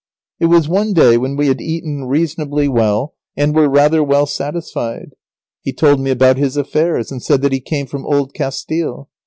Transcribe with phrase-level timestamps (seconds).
[0.39, 5.11] It was one day when we had eaten reasonably well, and were rather well satisfied.
[5.61, 9.09] He told me about his affairs, and said that he came from Old Castille.